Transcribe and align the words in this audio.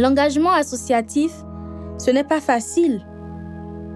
L'engagement 0.00 0.52
associatif, 0.52 1.30
ce 1.98 2.10
n'est 2.10 2.24
pas 2.24 2.40
facile. 2.40 3.04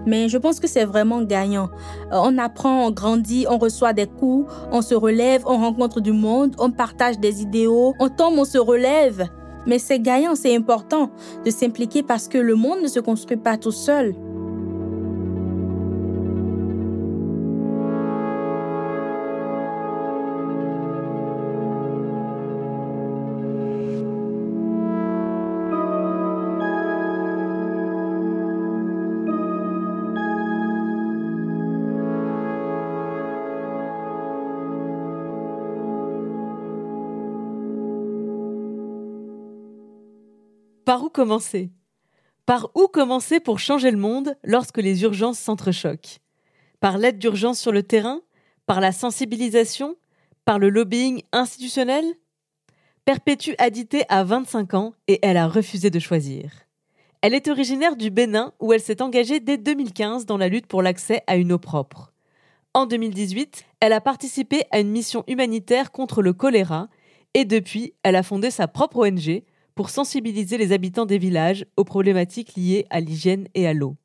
Mais 0.05 0.29
je 0.29 0.37
pense 0.37 0.59
que 0.59 0.67
c'est 0.67 0.85
vraiment 0.85 1.23
gagnant. 1.23 1.69
Euh, 2.11 2.19
on 2.21 2.37
apprend, 2.37 2.85
on 2.85 2.91
grandit, 2.91 3.47
on 3.49 3.57
reçoit 3.57 3.91
des 3.91 4.05
coups, 4.05 4.53
on 4.71 4.83
se 4.83 4.93
relève, 4.93 5.41
on 5.47 5.57
rencontre 5.57 6.01
du 6.01 6.11
monde, 6.11 6.55
on 6.59 6.69
partage 6.69 7.17
des 7.17 7.41
idéaux, 7.41 7.95
on 7.99 8.09
tombe, 8.09 8.37
on 8.37 8.45
se 8.45 8.59
relève. 8.59 9.27
Mais 9.65 9.79
c'est 9.79 9.99
gagnant, 9.99 10.35
c'est 10.35 10.55
important 10.55 11.09
de 11.43 11.49
s'impliquer 11.49 12.03
parce 12.03 12.27
que 12.27 12.37
le 12.37 12.53
monde 12.53 12.83
ne 12.83 12.87
se 12.87 12.99
construit 12.99 13.37
pas 13.37 13.57
tout 13.57 13.71
seul. 13.71 14.13
Par 40.85 41.03
où 41.03 41.09
commencer? 41.09 41.71
Par 42.45 42.69
où 42.75 42.87
commencer 42.87 43.39
pour 43.39 43.57
changer 43.57 43.89
le 43.89 43.97
monde 43.97 44.37
lorsque 44.43 44.77
les 44.77 45.01
urgences 45.01 45.39
s'entrechoquent? 45.39 46.19
Par 46.79 46.99
l'aide 46.99 47.17
d'urgence 47.17 47.59
sur 47.59 47.71
le 47.71 47.81
terrain? 47.81 48.21
Par 48.67 48.81
la 48.81 48.91
sensibilisation? 48.91 49.95
Par 50.45 50.59
le 50.59 50.69
lobbying 50.69 51.23
institutionnel? 51.31 52.05
Perpétue 53.03 53.53
Adité 53.57 54.03
a 54.09 54.23
25 54.23 54.75
ans 54.75 54.93
et 55.07 55.17
elle 55.23 55.37
a 55.37 55.47
refusé 55.47 55.89
de 55.89 55.97
choisir. 55.97 56.51
Elle 57.23 57.33
est 57.33 57.47
originaire 57.47 57.95
du 57.95 58.11
Bénin 58.11 58.53
où 58.59 58.71
elle 58.71 58.79
s'est 58.79 59.01
engagée 59.01 59.39
dès 59.39 59.57
2015 59.57 60.27
dans 60.27 60.37
la 60.37 60.49
lutte 60.49 60.67
pour 60.67 60.83
l'accès 60.83 61.23
à 61.25 61.35
une 61.35 61.51
eau 61.51 61.57
propre. 61.57 62.13
En 62.75 62.85
2018, 62.85 63.65
elle 63.79 63.93
a 63.93 64.01
participé 64.01 64.61
à 64.69 64.79
une 64.81 64.91
mission 64.91 65.23
humanitaire 65.25 65.91
contre 65.91 66.21
le 66.21 66.33
choléra 66.33 66.89
et 67.33 67.43
depuis, 67.43 67.95
elle 68.03 68.15
a 68.15 68.21
fondé 68.21 68.51
sa 68.51 68.67
propre 68.67 69.07
ONG 69.07 69.43
pour 69.75 69.89
sensibiliser 69.89 70.57
les 70.57 70.71
habitants 70.71 71.05
des 71.05 71.17
villages 71.17 71.65
aux 71.77 71.83
problématiques 71.83 72.55
liées 72.55 72.85
à 72.89 73.01
l'hygiène 73.01 73.47
et 73.53 73.67
à 73.67 73.73
l'eau. 73.73 73.97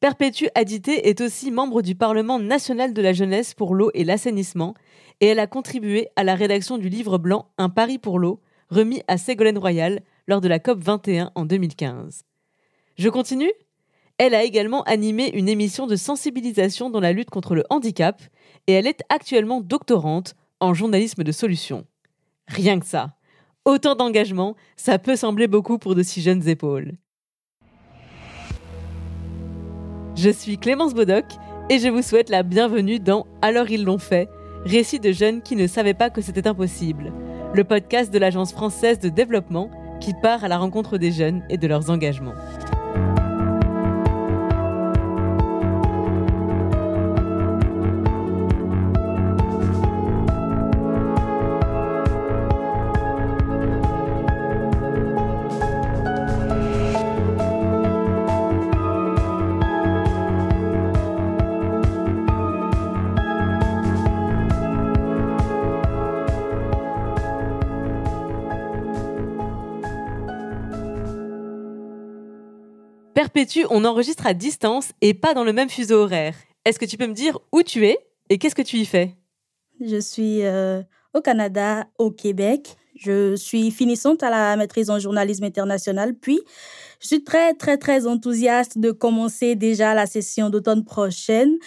Perpétue 0.00 0.46
Adité 0.54 1.10
est 1.10 1.20
aussi 1.20 1.50
membre 1.50 1.82
du 1.82 1.94
Parlement 1.94 2.38
national 2.38 2.94
de 2.94 3.02
la 3.02 3.12
jeunesse 3.12 3.52
pour 3.52 3.74
l'eau 3.74 3.90
et 3.92 4.04
l'assainissement, 4.04 4.74
et 5.20 5.26
elle 5.26 5.38
a 5.38 5.46
contribué 5.46 6.08
à 6.16 6.24
la 6.24 6.34
rédaction 6.34 6.78
du 6.78 6.88
livre 6.88 7.18
blanc 7.18 7.50
Un 7.58 7.68
pari 7.68 7.98
pour 7.98 8.18
l'eau, 8.18 8.40
remis 8.70 9.02
à 9.08 9.18
Ségolène 9.18 9.58
Royal 9.58 10.00
lors 10.26 10.40
de 10.40 10.48
la 10.48 10.58
COP 10.58 10.78
21 10.82 11.32
en 11.34 11.44
2015. 11.44 12.24
Je 12.96 13.08
continue? 13.10 13.52
Elle 14.16 14.34
a 14.34 14.42
également 14.42 14.82
animé 14.84 15.30
une 15.34 15.48
émission 15.48 15.86
de 15.86 15.96
sensibilisation 15.96 16.88
dans 16.88 17.00
la 17.00 17.12
lutte 17.12 17.30
contre 17.30 17.54
le 17.54 17.64
handicap, 17.68 18.22
et 18.66 18.72
elle 18.72 18.86
est 18.86 19.02
actuellement 19.10 19.60
doctorante 19.60 20.34
en 20.60 20.72
journalisme 20.72 21.24
de 21.24 21.32
solutions. 21.32 21.86
Rien 22.48 22.80
que 22.80 22.86
ça. 22.86 23.16
Autant 23.66 23.94
d'engagement, 23.94 24.56
ça 24.76 24.98
peut 24.98 25.16
sembler 25.16 25.46
beaucoup 25.46 25.76
pour 25.76 25.94
de 25.94 26.02
si 26.02 26.22
jeunes 26.22 26.48
épaules. 26.48 26.92
Je 30.16 30.30
suis 30.30 30.56
Clémence 30.56 30.94
Bodoc 30.94 31.26
et 31.68 31.78
je 31.78 31.88
vous 31.88 32.00
souhaite 32.00 32.30
la 32.30 32.42
bienvenue 32.42 33.00
dans 33.00 33.26
Alors 33.42 33.70
ils 33.70 33.84
l'ont 33.84 33.98
fait, 33.98 34.30
récit 34.64 34.98
de 34.98 35.12
jeunes 35.12 35.42
qui 35.42 35.56
ne 35.56 35.66
savaient 35.66 35.94
pas 35.94 36.08
que 36.08 36.22
c'était 36.22 36.48
impossible, 36.48 37.12
le 37.52 37.64
podcast 37.64 38.10
de 38.10 38.18
l'Agence 38.18 38.52
française 38.52 38.98
de 38.98 39.10
développement 39.10 39.70
qui 40.00 40.14
part 40.22 40.42
à 40.42 40.48
la 40.48 40.56
rencontre 40.56 40.96
des 40.96 41.12
jeunes 41.12 41.42
et 41.50 41.58
de 41.58 41.66
leurs 41.66 41.90
engagements. 41.90 42.34
Perpétue, 73.20 73.66
on 73.68 73.84
enregistre 73.84 74.26
à 74.26 74.32
distance 74.32 74.92
et 75.02 75.12
pas 75.12 75.34
dans 75.34 75.44
le 75.44 75.52
même 75.52 75.68
fuseau 75.68 76.04
horaire. 76.04 76.34
Est-ce 76.64 76.78
que 76.78 76.86
tu 76.86 76.96
peux 76.96 77.06
me 77.06 77.12
dire 77.12 77.38
où 77.52 77.62
tu 77.62 77.86
es 77.86 77.98
et 78.30 78.38
qu'est-ce 78.38 78.54
que 78.54 78.62
tu 78.62 78.78
y 78.78 78.86
fais? 78.86 79.14
Je 79.78 80.00
suis 80.00 80.42
euh, 80.42 80.80
au 81.12 81.20
Canada, 81.20 81.84
au 81.98 82.10
Québec. 82.10 82.76
Je 82.96 83.36
suis 83.36 83.72
finissante 83.72 84.22
à 84.22 84.30
la 84.30 84.56
maîtrise 84.56 84.88
en 84.88 84.98
journalisme 84.98 85.44
international, 85.44 86.14
puis 86.14 86.40
je 86.98 87.08
suis 87.08 87.22
très, 87.22 87.52
très, 87.52 87.76
très 87.76 88.06
enthousiaste 88.06 88.78
de 88.78 88.90
commencer 88.90 89.54
déjà 89.54 89.92
la 89.92 90.06
session 90.06 90.48
d'automne 90.48 90.86
prochaine 90.86 91.58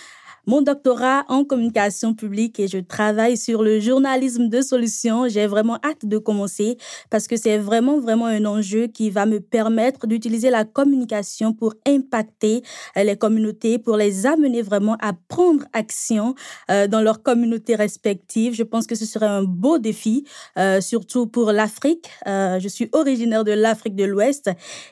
mon 0.45 0.61
doctorat 0.61 1.23
en 1.29 1.45
communication 1.45 2.13
publique 2.13 2.59
et 2.59 2.67
je 2.67 2.77
travaille 2.77 3.37
sur 3.37 3.63
le 3.63 3.79
journalisme 3.79 4.49
de 4.49 4.61
solutions. 4.61 5.27
J'ai 5.29 5.47
vraiment 5.47 5.77
hâte 5.83 6.05
de 6.05 6.17
commencer 6.17 6.77
parce 7.09 7.27
que 7.27 7.37
c'est 7.37 7.57
vraiment, 7.57 7.99
vraiment 7.99 8.25
un 8.25 8.43
enjeu 8.45 8.87
qui 8.87 9.09
va 9.09 9.25
me 9.25 9.39
permettre 9.39 10.05
d'utiliser 10.05 10.49
la 10.49 10.65
communication 10.65 11.53
pour 11.53 11.75
impacter 11.87 12.61
euh, 12.97 13.03
les 13.03 13.15
communautés, 13.15 13.79
pour 13.79 13.95
les 13.95 14.25
amener 14.25 14.61
vraiment 14.61 14.97
à 15.01 15.13
prendre 15.27 15.63
action 15.71 16.35
euh, 16.69 16.87
dans 16.87 17.01
leurs 17.01 17.23
communautés 17.23 17.75
respectives. 17.75 18.53
Je 18.53 18.63
pense 18.63 18.85
que 18.85 18.95
ce 18.95 19.05
serait 19.05 19.25
un 19.25 19.43
beau 19.43 19.77
défi, 19.77 20.25
euh, 20.57 20.81
surtout 20.81 21.27
pour 21.27 21.51
l'Afrique. 21.51 22.09
Je 22.25 22.67
suis 22.67 22.89
originaire 22.91 23.43
de 23.43 23.51
l'Afrique 23.51 23.95
de 23.95 24.03
l'Ouest 24.03 24.49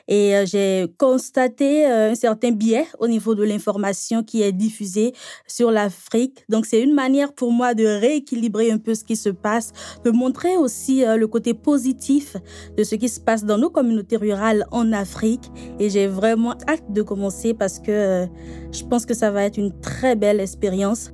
et 0.08 0.34
j'ai 0.46 0.86
constaté 0.98 1.84
un 1.84 2.14
certain 2.14 2.50
biais 2.50 2.86
au 2.98 3.08
niveau 3.08 3.34
de 3.34 3.42
l'information 3.42 4.22
qui 4.22 4.42
est 4.42 4.52
diffusée 4.52 5.12
sur 5.46 5.70
l'Afrique. 5.70 6.44
Donc 6.48 6.66
c'est 6.66 6.80
une 6.80 6.94
manière 6.94 7.32
pour 7.32 7.52
moi 7.52 7.74
de 7.74 7.84
rééquilibrer 7.84 8.70
un 8.70 8.78
peu 8.78 8.94
ce 8.94 9.04
qui 9.04 9.16
se 9.16 9.28
passe, 9.28 9.72
de 10.04 10.10
montrer 10.10 10.56
aussi 10.56 11.04
euh, 11.04 11.16
le 11.16 11.26
côté 11.26 11.54
positif 11.54 12.36
de 12.76 12.84
ce 12.84 12.94
qui 12.94 13.08
se 13.08 13.20
passe 13.20 13.44
dans 13.44 13.58
nos 13.58 13.70
communautés 13.70 14.16
rurales 14.16 14.66
en 14.70 14.92
Afrique. 14.92 15.50
Et 15.78 15.90
j'ai 15.90 16.06
vraiment 16.06 16.54
hâte 16.68 16.92
de 16.92 17.02
commencer 17.02 17.54
parce 17.54 17.78
que 17.78 17.90
euh, 17.90 18.26
je 18.72 18.84
pense 18.84 19.06
que 19.06 19.14
ça 19.14 19.30
va 19.30 19.44
être 19.44 19.58
une 19.58 19.78
très 19.80 20.16
belle 20.16 20.40
expérience. 20.40 21.12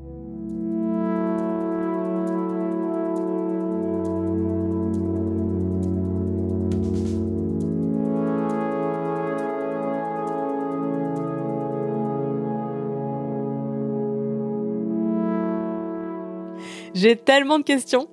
J'ai 16.98 17.14
tellement 17.14 17.60
de 17.60 17.64
questions, 17.64 18.08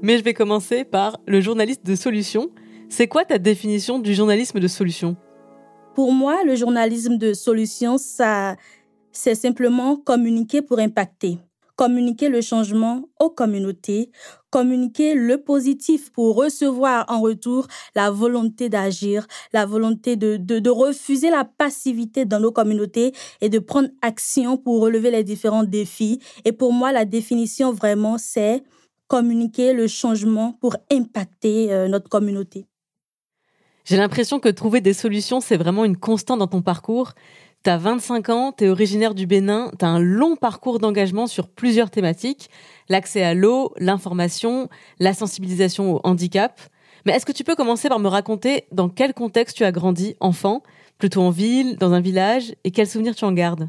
mais 0.00 0.16
je 0.16 0.24
vais 0.24 0.32
commencer 0.32 0.86
par 0.86 1.20
le 1.26 1.42
journaliste 1.42 1.84
de 1.84 1.94
solution. 1.94 2.48
C'est 2.88 3.06
quoi 3.06 3.26
ta 3.26 3.36
définition 3.36 3.98
du 3.98 4.14
journalisme 4.14 4.60
de 4.60 4.66
solution 4.66 5.14
Pour 5.94 6.10
moi, 6.14 6.42
le 6.46 6.56
journalisme 6.56 7.18
de 7.18 7.34
solution, 7.34 7.98
c'est 7.98 9.34
simplement 9.34 9.96
communiquer 9.96 10.62
pour 10.62 10.78
impacter 10.78 11.36
communiquer 11.80 12.28
le 12.28 12.42
changement 12.42 13.08
aux 13.20 13.30
communautés, 13.30 14.10
communiquer 14.50 15.14
le 15.14 15.42
positif 15.42 16.12
pour 16.12 16.36
recevoir 16.36 17.06
en 17.08 17.22
retour 17.22 17.68
la 17.94 18.10
volonté 18.10 18.68
d'agir, 18.68 19.26
la 19.54 19.64
volonté 19.64 20.14
de, 20.16 20.68
refuser 20.68 21.30
la 21.30 21.46
passivité 21.46 22.26
dans 22.26 22.38
nos 22.38 22.52
communautés 22.52 23.14
et 23.40 23.48
de 23.48 23.58
prendre 23.58 23.88
action 24.02 24.58
pour 24.58 24.82
relever 24.82 25.10
les 25.10 25.24
différents 25.24 25.64
défis. 25.64 26.20
Et 26.44 26.52
pour 26.52 26.74
moi, 26.74 26.92
la 26.92 27.06
définition 27.06 27.72
vraiment, 27.72 28.18
c'est 28.18 28.62
communiquer 29.08 29.72
le 29.72 29.86
changement 29.86 30.58
pour 30.60 30.76
impacter 30.92 31.72
euh, 31.72 31.88
notre 31.88 32.10
communauté. 32.10 32.66
J'ai 33.86 33.96
l'impression 33.96 34.38
que 34.38 34.50
trouver 34.50 34.82
des 34.82 34.92
solutions, 34.92 35.40
c'est 35.40 35.56
vraiment 35.56 35.86
une 35.86 35.96
constante 35.96 36.40
dans 36.40 36.46
ton 36.46 36.60
parcours. 36.60 37.14
T'as 37.62 37.76
25 37.76 38.28
ans, 38.30 38.52
t'es 38.52 38.70
originaire 38.70 39.14
du 39.14 39.26
Bénin, 39.26 39.70
t'as 39.78 39.88
un 39.88 39.98
long 40.00 40.34
parcours 40.34 40.78
d'engagement 40.78 41.26
sur 41.26 41.46
plusieurs 41.46 41.90
thématiques, 41.90 42.48
l'accès 42.88 43.22
à 43.22 43.34
l'eau, 43.34 43.74
l'information, 43.76 44.70
la 44.98 45.12
sensibilisation 45.12 45.96
au 45.96 46.00
handicap. 46.02 46.58
Mais 47.04 47.12
est-ce 47.12 47.26
que 47.26 47.32
tu 47.32 47.44
peux 47.44 47.56
commencer 47.56 47.90
par 47.90 47.98
me 47.98 48.08
raconter 48.08 48.64
dans 48.72 48.88
quel 48.88 49.12
contexte 49.12 49.58
tu 49.58 49.64
as 49.64 49.72
grandi 49.72 50.16
enfant, 50.20 50.62
plutôt 50.96 51.20
en 51.20 51.28
ville, 51.30 51.76
dans 51.76 51.92
un 51.92 52.00
village, 52.00 52.54
et 52.64 52.70
quels 52.70 52.88
souvenirs 52.88 53.14
tu 53.14 53.26
en 53.26 53.32
gardes? 53.32 53.68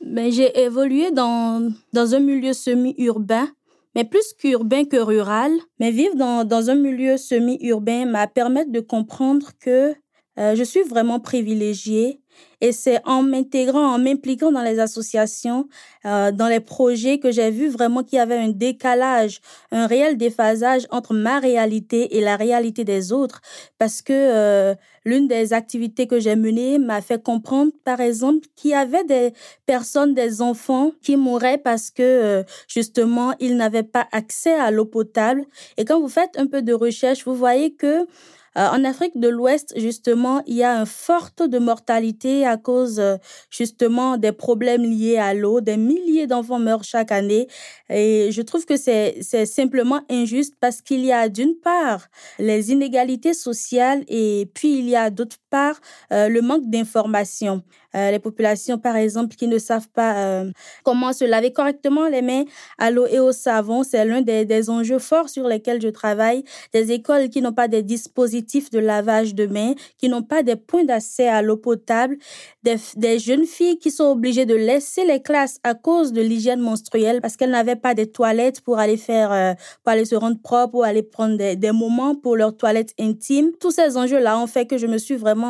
Ben, 0.00 0.30
J'ai 0.30 0.56
évolué 0.60 1.10
dans, 1.10 1.72
dans 1.92 2.14
un 2.14 2.20
milieu 2.20 2.52
semi-urbain, 2.52 3.48
mais 3.96 4.04
plus 4.04 4.34
qu'urbain 4.38 4.84
que 4.84 4.98
rural. 4.98 5.50
Mais 5.80 5.90
vivre 5.90 6.14
dans, 6.14 6.44
dans 6.44 6.70
un 6.70 6.76
milieu 6.76 7.16
semi-urbain 7.16 8.06
m'a 8.06 8.28
permis 8.28 8.70
de 8.70 8.78
comprendre 8.78 9.50
que 9.58 9.96
Euh, 10.36 10.56
je 10.56 10.64
suis 10.64 10.82
vraiment 10.82 11.20
privilégiée 11.20 12.18
et 12.60 12.72
c'est 12.72 13.00
en 13.04 13.22
m'intégrant, 13.22 13.94
en 13.94 13.98
m'impliquant 13.98 14.50
dans 14.50 14.62
les 14.62 14.78
associations, 14.78 15.68
euh, 16.06 16.32
dans 16.32 16.48
les 16.48 16.60
projets 16.60 17.18
que 17.18 17.30
j'ai 17.30 17.50
vu 17.50 17.68
vraiment 17.68 18.02
qu'il 18.02 18.16
y 18.16 18.20
avait 18.20 18.38
un 18.38 18.48
décalage, 18.48 19.40
un 19.70 19.86
réel 19.86 20.16
déphasage 20.16 20.86
entre 20.90 21.12
ma 21.14 21.40
réalité 21.40 22.16
et 22.16 22.20
la 22.20 22.36
réalité 22.36 22.84
des 22.84 23.12
autres. 23.12 23.40
Parce 23.78 24.00
que 24.00 24.12
euh, 24.12 24.74
l'une 25.04 25.28
des 25.28 25.52
activités 25.52 26.06
que 26.06 26.18
j'ai 26.20 26.36
menées 26.36 26.78
m'a 26.78 27.02
fait 27.02 27.22
comprendre, 27.22 27.72
par 27.84 28.00
exemple, 28.00 28.46
qu'il 28.56 28.70
y 28.70 28.74
avait 28.74 29.04
des 29.04 29.32
personnes, 29.66 30.14
des 30.14 30.40
enfants 30.40 30.92
qui 31.02 31.16
mouraient 31.16 31.58
parce 31.58 31.90
que 31.90 32.02
euh, 32.02 32.42
justement, 32.66 33.34
ils 33.40 33.56
n'avaient 33.56 33.82
pas 33.82 34.08
accès 34.12 34.54
à 34.54 34.70
l'eau 34.70 34.86
potable. 34.86 35.44
Et 35.76 35.84
quand 35.84 36.00
vous 36.00 36.08
faites 36.08 36.38
un 36.38 36.46
peu 36.46 36.62
de 36.62 36.72
recherche, 36.72 37.24
vous 37.24 37.34
voyez 37.34 37.74
que 37.74 38.06
euh, 38.56 38.68
en 38.68 38.84
Afrique 38.84 39.18
de 39.18 39.28
l'Ouest, 39.28 39.74
justement, 39.76 40.42
il 40.46 40.56
y 40.56 40.62
a 40.62 40.78
un 40.78 40.84
fort 40.84 41.32
taux 41.32 41.48
de 41.48 41.58
mortalité 41.58 42.46
à 42.46 42.56
cause 42.56 43.00
euh, 43.00 43.16
justement 43.50 44.16
des 44.16 44.32
problèmes 44.32 44.82
liés 44.82 45.18
à 45.18 45.34
l'eau. 45.34 45.60
Des 45.60 45.76
milliers 45.76 46.26
d'enfants 46.26 46.58
meurent 46.58 46.84
chaque 46.84 47.12
année 47.12 47.48
et 47.90 48.30
je 48.32 48.42
trouve 48.42 48.64
que 48.64 48.76
c'est 48.76 49.22
simplement 49.46 50.00
injuste 50.10 50.54
parce 50.60 50.80
qu'il 50.82 51.04
y 51.04 51.12
a 51.12 51.28
d'une 51.28 51.54
part 51.56 52.06
les 52.38 52.72
inégalités 52.72 53.34
sociales 53.34 54.04
et 54.08 54.48
puis 54.54 54.78
il 54.78 54.88
y 54.88 54.96
a 54.96 55.10
d'autre 55.10 55.36
part 55.54 55.76
euh, 56.12 56.28
le 56.28 56.42
manque 56.42 56.68
d'information. 56.74 57.62
Euh, 57.94 58.10
les 58.10 58.18
populations, 58.18 58.78
par 58.78 58.96
exemple, 58.96 59.36
qui 59.36 59.46
ne 59.46 59.58
savent 59.58 59.88
pas 59.88 60.16
euh, 60.16 60.50
comment 60.82 61.12
se 61.12 61.24
laver 61.24 61.52
correctement 61.52 62.08
les 62.08 62.22
mains 62.22 62.44
à 62.78 62.90
l'eau 62.90 63.06
et 63.06 63.20
au 63.20 63.32
savon. 63.32 63.84
C'est 63.84 64.04
l'un 64.04 64.20
des, 64.20 64.70
enjeux 64.70 64.98
forts 64.98 65.28
sur 65.28 65.46
lesquels 65.46 65.80
je 65.80 65.88
travaille. 65.88 66.42
Des 66.72 66.90
écoles 66.92 67.28
qui 67.28 67.40
n'ont 67.40 67.52
pas 67.52 67.68
des 67.68 67.82
dispositifs 67.82 68.70
de 68.70 68.78
lavage 68.78 69.34
de 69.34 69.46
mains, 69.46 69.74
qui 69.98 70.08
n'ont 70.08 70.22
pas 70.22 70.42
des 70.42 70.56
points 70.56 70.84
d'accès 70.84 71.28
à 71.28 71.42
l'eau 71.42 71.56
potable, 71.56 72.16
des, 72.62 73.18
jeunes 73.18 73.46
filles 73.46 73.78
qui 73.78 73.90
sont 73.90 74.06
obligées 74.06 74.46
de 74.46 74.54
laisser 74.54 75.04
les 75.04 75.22
classes 75.22 75.58
à 75.62 75.74
cause 75.74 76.12
de 76.12 76.20
l'hygiène 76.20 76.60
menstruelle 76.60 77.20
parce 77.20 77.36
qu'elles 77.36 77.50
n'avaient 77.50 77.76
pas 77.76 77.94
des 77.94 78.10
toilettes 78.10 78.60
pour 78.60 78.78
aller 78.78 78.96
faire, 78.96 79.30
euh, 79.32 79.52
pour 79.82 79.92
aller 79.92 80.04
se 80.04 80.16
rendre 80.16 80.40
propre 80.42 80.76
ou 80.76 80.82
aller 80.82 81.02
prendre 81.02 81.36
des, 81.36 81.56
des 81.56 81.72
moments 81.72 82.14
pour 82.14 82.36
leur 82.36 82.56
toilette 82.56 82.92
intime. 82.98 83.52
Tous 83.60 83.70
ces 83.70 83.96
enjeux-là 83.96 84.38
ont 84.38 84.46
fait 84.46 84.66
que 84.66 84.78
je 84.78 84.86
me 84.86 84.98
suis 84.98 85.16
vraiment 85.16 85.43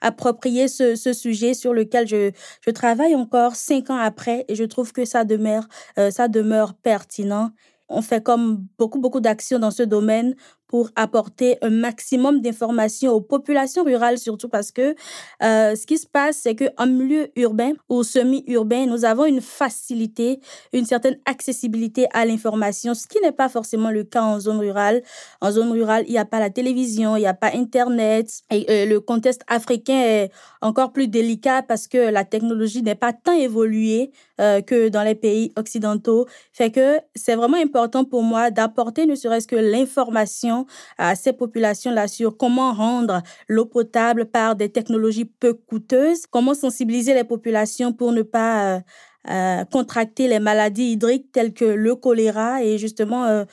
approprié 0.00 0.68
ce, 0.68 0.94
sujet 1.12 1.54
sur 1.54 1.72
le 1.72 1.84
je, 2.06 2.30
je 2.60 2.70
travaille 2.70 3.14
encore 3.14 3.56
cinq 3.56 3.90
ans 3.90 3.98
après 3.98 4.44
et 4.48 4.54
je 4.54 4.64
trouve 4.64 4.92
que 4.92 5.04
ça 5.04 5.24
demeure, 5.24 5.66
euh, 5.98 6.10
ça 6.10 6.28
demeure 6.28 6.74
pertinent. 6.74 7.50
On 7.88 8.02
fait 8.02 8.22
comme 8.22 8.66
beaucoup, 8.78 9.00
beaucoup 9.00 9.20
d'actions 9.20 9.58
dans 9.58 9.72
ce 9.72 9.82
domaine 9.82 10.34
pour 10.70 10.88
apporter 10.94 11.58
un 11.62 11.70
maximum 11.70 12.40
d'informations 12.40 13.10
aux 13.10 13.20
populations 13.20 13.82
rurales, 13.82 14.18
surtout 14.18 14.48
parce 14.48 14.70
que 14.70 14.94
euh, 15.42 15.74
ce 15.74 15.84
qui 15.84 15.98
se 15.98 16.06
passe, 16.06 16.36
c'est 16.36 16.54
qu'en 16.54 16.86
milieu 16.86 17.26
urbain 17.34 17.72
ou 17.88 18.04
semi-urbain, 18.04 18.86
nous 18.86 19.04
avons 19.04 19.24
une 19.24 19.40
facilité, 19.40 20.38
une 20.72 20.84
certaine 20.84 21.18
accessibilité 21.24 22.06
à 22.12 22.24
l'information, 22.24 22.94
ce 22.94 23.08
qui 23.08 23.18
n'est 23.20 23.32
pas 23.32 23.48
forcément 23.48 23.90
le 23.90 24.04
cas 24.04 24.22
en 24.22 24.38
zone 24.38 24.58
rurale. 24.58 25.02
En 25.40 25.50
zone 25.50 25.72
rurale, 25.72 26.04
il 26.06 26.12
n'y 26.12 26.18
a 26.18 26.24
pas 26.24 26.38
la 26.38 26.50
télévision, 26.50 27.16
il 27.16 27.20
n'y 27.22 27.26
a 27.26 27.34
pas 27.34 27.50
Internet. 27.52 28.42
Et 28.52 28.64
euh, 28.70 28.86
le 28.86 29.00
contexte 29.00 29.42
africain 29.48 30.00
est 30.00 30.30
encore 30.62 30.92
plus 30.92 31.08
délicat 31.08 31.62
parce 31.62 31.88
que 31.88 31.98
la 31.98 32.24
technologie 32.24 32.82
n'est 32.82 32.94
pas 32.94 33.12
tant 33.12 33.32
évoluée 33.32 34.12
euh, 34.40 34.60
que 34.60 34.88
dans 34.88 35.02
les 35.02 35.16
pays 35.16 35.52
occidentaux. 35.56 36.26
Fait 36.52 36.70
que 36.70 37.00
c'est 37.16 37.34
vraiment 37.34 37.56
important 37.56 38.04
pour 38.04 38.22
moi 38.22 38.52
d'apporter 38.52 39.06
ne 39.06 39.16
serait-ce 39.16 39.48
que 39.48 39.56
l'information 39.56 40.59
à 40.98 41.14
ces 41.14 41.32
populations-là 41.32 42.08
sur 42.08 42.36
comment 42.36 42.72
rendre 42.72 43.22
l'eau 43.48 43.66
potable 43.66 44.26
par 44.26 44.56
des 44.56 44.68
technologies 44.68 45.24
peu 45.24 45.54
coûteuses, 45.54 46.26
comment 46.26 46.54
sensibiliser 46.54 47.14
les 47.14 47.24
populations 47.24 47.92
pour 47.92 48.12
ne 48.12 48.22
pas 48.22 48.76
euh, 48.76 48.80
euh, 49.28 49.64
contracter 49.66 50.28
les 50.28 50.40
maladies 50.40 50.92
hydriques 50.92 51.30
telles 51.30 51.52
que 51.52 51.66
le 51.66 51.94
choléra. 51.94 52.62
Et 52.64 52.78
justement, 52.78 53.26
euh, 53.26 53.44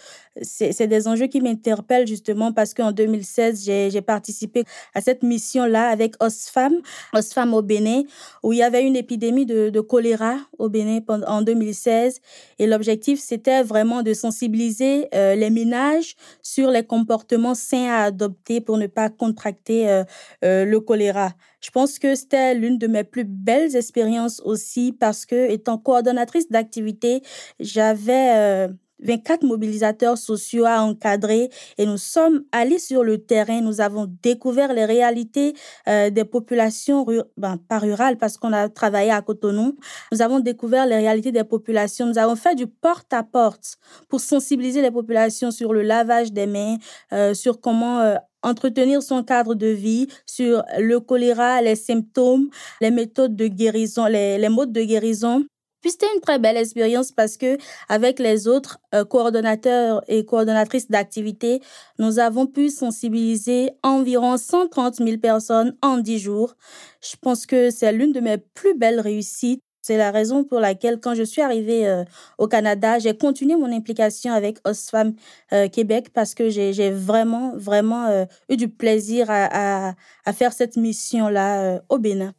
c'est 0.41 0.87
des 0.87 1.07
enjeux 1.07 1.27
qui 1.27 1.41
m'interpellent 1.41 2.07
justement 2.07 2.51
parce 2.51 2.73
qu'en 2.73 2.91
2016, 2.91 3.65
j'ai 3.65 4.01
participé 4.01 4.63
à 4.93 5.01
cette 5.01 5.23
mission-là 5.23 5.89
avec 5.89 6.15
Osfam, 6.21 6.73
Osfam 7.13 7.53
au 7.53 7.61
Bénin, 7.61 8.03
où 8.43 8.53
il 8.53 8.59
y 8.59 8.63
avait 8.63 8.83
une 8.83 8.95
épidémie 8.95 9.45
de, 9.45 9.69
de 9.69 9.79
choléra 9.81 10.37
au 10.57 10.69
Bénin 10.69 10.99
en 11.27 11.41
2016. 11.41 12.19
Et 12.59 12.67
l'objectif, 12.67 13.19
c'était 13.19 13.63
vraiment 13.63 14.03
de 14.03 14.13
sensibiliser 14.13 15.07
euh, 15.13 15.35
les 15.35 15.49
ménages 15.49 16.15
sur 16.41 16.69
les 16.69 16.83
comportements 16.83 17.55
sains 17.55 17.89
à 17.89 18.03
adopter 18.03 18.61
pour 18.61 18.77
ne 18.77 18.87
pas 18.87 19.09
contracter 19.09 19.89
euh, 19.89 20.03
euh, 20.43 20.65
le 20.65 20.79
choléra. 20.79 21.33
Je 21.61 21.71
pense 21.71 21.99
que 21.99 22.15
c'était 22.15 22.53
l'une 22.53 22.77
de 22.77 22.87
mes 22.87 23.03
plus 23.03 23.23
belles 23.23 23.75
expériences 23.75 24.41
aussi 24.41 24.91
parce 24.91 25.25
que, 25.25 25.49
étant 25.49 25.77
coordonnatrice 25.77 26.49
d'activité, 26.49 27.21
j'avais 27.59 28.69
24 28.99 29.43
mobilisateurs 29.43 30.17
sociaux 30.17 30.65
à 30.65 30.81
encadrer 30.81 31.49
et 31.77 31.85
nous 31.85 31.97
sommes 31.97 32.43
allés 32.51 32.79
sur 32.79 33.03
le 33.03 33.19
terrain. 33.19 33.61
Nous 33.61 33.81
avons 33.81 34.07
découvert 34.23 34.73
les 34.73 34.85
réalités 34.85 35.53
euh, 35.87 36.09
des 36.09 36.25
populations, 36.25 37.05
ben, 37.37 37.57
pas 37.57 37.79
rurales 37.79 38.17
parce 38.17 38.37
qu'on 38.37 38.53
a 38.53 38.69
travaillé 38.69 39.11
à 39.11 39.21
Cotonou. 39.21 39.77
Nous 40.11 40.21
avons 40.21 40.39
découvert 40.39 40.85
les 40.85 40.97
réalités 40.97 41.31
des 41.31 41.43
populations. 41.43 42.05
Nous 42.05 42.17
avons 42.17 42.35
fait 42.35 42.55
du 42.55 42.67
porte-à-porte 42.67 43.77
pour 44.09 44.19
sensibiliser 44.19 44.81
les 44.81 44.91
populations 44.91 45.51
sur 45.51 45.73
le 45.73 45.81
lavage 45.81 46.31
des 46.31 46.47
mains, 46.47 46.77
euh, 47.13 47.33
sur 47.33 47.61
comment 47.61 47.99
euh, 47.99 48.15
entretenir 48.43 49.01
son 49.01 49.23
cadre 49.23 49.55
de 49.55 49.67
vie 49.67 50.07
sur 50.25 50.63
le 50.79 50.99
choléra, 50.99 51.61
les 51.61 51.75
symptômes, 51.75 52.49
les 52.81 52.91
méthodes 52.91 53.35
de 53.35 53.47
guérison, 53.47 54.05
les, 54.05 54.37
les 54.37 54.49
modes 54.49 54.71
de 54.71 54.83
guérison 54.83 55.45
c'était 55.89 56.07
une 56.13 56.21
très 56.21 56.39
belle 56.39 56.57
expérience 56.57 57.11
parce 57.11 57.37
que 57.37 57.57
avec 57.89 58.19
les 58.19 58.47
autres 58.47 58.79
euh, 58.93 59.05
coordonnateurs 59.05 60.03
et 60.07 60.25
coordonnatrices 60.25 60.89
d'activités, 60.89 61.61
nous 61.99 62.19
avons 62.19 62.47
pu 62.47 62.69
sensibiliser 62.69 63.71
environ 63.83 64.37
130 64.37 64.95
000 64.95 65.17
personnes 65.17 65.75
en 65.81 65.97
10 65.97 66.19
jours. 66.19 66.55
Je 67.01 67.15
pense 67.21 67.45
que 67.45 67.69
c'est 67.69 67.91
l'une 67.91 68.11
de 68.11 68.19
mes 68.19 68.37
plus 68.37 68.75
belles 68.75 68.99
réussites. 68.99 69.61
C'est 69.81 69.97
la 69.97 70.11
raison 70.11 70.43
pour 70.43 70.59
laquelle, 70.59 70.99
quand 70.99 71.15
je 71.15 71.23
suis 71.23 71.41
arrivée 71.41 71.87
euh, 71.87 72.03
au 72.37 72.47
Canada, 72.47 72.99
j'ai 72.99 73.15
continué 73.15 73.55
mon 73.55 73.71
implication 73.71 74.33
avec 74.33 74.57
Osfam 74.65 75.13
euh, 75.53 75.69
Québec 75.69 76.09
parce 76.13 76.33
que 76.33 76.49
j'ai 76.49 76.91
vraiment, 76.91 77.53
vraiment 77.55 78.25
eu 78.49 78.57
du 78.57 78.67
plaisir 78.67 79.27
à, 79.29 79.93
faire 80.33 80.51
cette 80.51 80.75
mission-là 80.75 81.81
au 81.87 81.99
Bénin. 81.99 82.33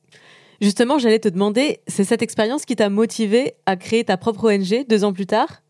Justement, 0.60 0.98
j'allais 0.98 1.20
te 1.20 1.28
demander, 1.28 1.80
c'est 1.86 2.04
cette 2.04 2.22
expérience 2.22 2.64
qui 2.64 2.74
t'a 2.74 2.88
motivé 2.88 3.54
à 3.66 3.76
créer 3.76 4.04
ta 4.04 4.16
propre 4.16 4.52
ONG 4.52 4.86
deux 4.88 5.04
ans 5.04 5.12
plus 5.12 5.26
tard? 5.26 5.62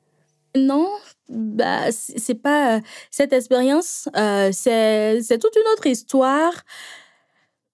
Non, 0.57 0.89
bah, 1.29 1.93
c'est 1.93 2.35
pas 2.35 2.77
euh, 2.77 2.81
cette 3.11 3.33
expérience, 3.35 4.09
euh, 4.17 4.51
c'est 4.53 5.39
toute 5.39 5.55
une 5.57 5.73
autre 5.75 5.87
histoire. 5.87 6.53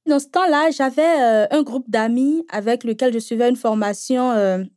Dans 0.07 0.19
ce 0.19 0.27
temps-là, 0.27 0.71
j'avais 0.71 1.03
euh, 1.03 1.47
un 1.51 1.63
groupe 1.63 1.89
d'amis 1.89 2.45
avec 2.51 2.85
lequel 2.85 3.15
je 3.15 3.19
suivais 3.19 3.49
une 3.49 3.57
formation 3.57 4.31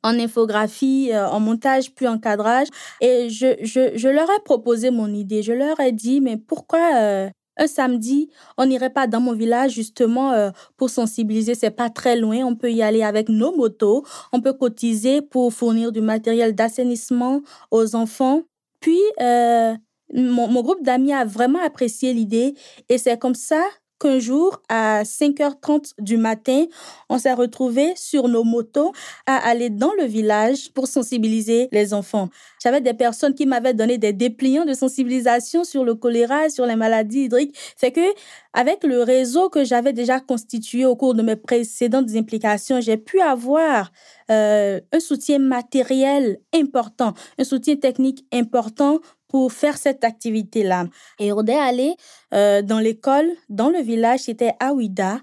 en 0.04 0.20
infographie, 0.20 1.12
en 1.14 1.42
montage 1.42 1.94
puis 1.94 2.08
en 2.08 2.18
cadrage. 2.18 2.68
Et 3.02 3.30
je, 3.30 4.08
leur 4.08 4.30
ai 4.30 4.40
proposé 4.46 4.90
mon 4.90 5.14
idée. 5.14 5.44
Je 5.44 5.52
leur 5.52 5.80
ai 5.82 5.92
dit, 5.92 6.22
mais 6.22 6.38
pourquoi 6.38 7.30
un 7.58 7.68
samedi, 7.68 8.30
on 8.58 8.66
n'irait 8.66 8.90
pas 8.90 9.08
dans 9.08 9.20
mon 9.20 9.34
village 9.34 9.72
justement 9.72 10.32
euh, 10.32 10.52
pour 10.78 10.90
sensibiliser. 10.90 11.56
C'est 11.56 11.72
pas 11.72 11.90
très 11.90 12.16
loin. 12.16 12.38
On 12.46 12.56
peut 12.56 12.72
y 12.72 12.82
aller 12.82 13.04
avec 13.04 13.30
nos 13.30 13.56
motos. 13.56 14.04
On 14.32 14.42
peut 14.42 14.54
cotiser 14.54 15.22
pour 15.22 15.54
fournir 15.54 15.92
du 15.92 16.02
matériel 16.02 16.56
d'assainissement 16.56 17.42
aux 17.72 17.96
enfants. 17.96 18.44
Puis, 18.80 19.00
euh, 19.22 19.74
mon, 20.14 20.48
mon 20.48 20.62
groupe 20.62 20.84
d'amis 20.84 21.14
a 21.14 21.26
vraiment 21.26 21.60
apprécié 21.64 22.14
l'idée 22.14 22.54
et 22.90 22.98
c'est 22.98 23.20
comme 23.20 23.36
ça 23.36 23.62
qu'un 24.00 24.20
jour, 24.20 24.62
à 24.70 25.04
5h30 25.04 25.94
du 26.00 26.18
matin, 26.18 26.66
on 27.10 27.18
s'est 27.18 27.34
retrouvés 27.34 27.94
sur 27.96 28.28
nos 28.28 28.44
motos 28.44 28.92
à 29.26 29.38
aller 29.38 29.70
dans 29.70 29.94
le 29.94 30.06
village 30.06 30.72
pour 30.74 30.88
sensibiliser 30.88 31.70
les 31.72 31.94
enfants. 31.94 32.30
J'avais 32.62 32.82
des 32.82 32.94
personnes 32.94 33.34
qui 33.34 33.46
m'avaient 33.46 33.74
donné 33.74 33.98
des 33.98 34.14
dépliants 34.14 34.66
de 34.66 34.74
sensibilisation 34.74 35.64
sur 35.64 35.84
le 35.84 35.96
choléra, 35.96 36.50
sur 36.50 36.66
les 36.66 36.76
maladies 36.76 37.26
hydriques. 37.26 37.58
C'est 37.76 37.92
que, 37.92 38.14
avec 38.54 38.84
le 38.84 39.04
réseau 39.04 39.50
que 39.50 39.64
j'avais 39.64 39.94
déjà 39.94 40.20
constitué 40.20 40.86
au 40.86 40.96
cours 40.96 41.14
de 41.14 41.22
mes 41.22 41.36
précédentes 41.36 42.10
implications, 42.16 42.82
j'ai 42.82 42.98
pu 42.98 43.22
avoir 43.22 43.92
euh, 44.30 44.82
un 44.92 45.00
soutien 45.00 45.40
matériel 45.40 46.40
important, 46.54 47.14
un 47.38 47.44
soutien 47.44 47.76
technique 47.76 48.26
important 48.34 49.00
pour 49.28 49.52
faire 49.52 49.78
cette 49.78 50.04
activité-là. 50.04 50.86
Et 51.20 51.32
on 51.32 51.44
est 51.46 51.58
allé 51.58 51.96
euh, 52.34 52.62
dans 52.62 52.80
l'école, 52.80 53.30
dans 53.50 53.70
le 53.70 53.80
village, 53.80 54.22
c'était 54.22 54.54
à 54.60 54.74
Ouida. 54.74 55.20